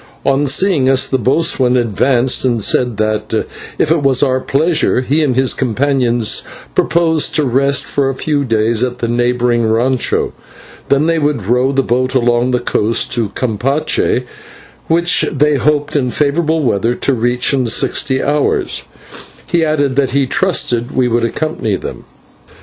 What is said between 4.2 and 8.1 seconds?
our pleasure, he and his companions proposed to rest for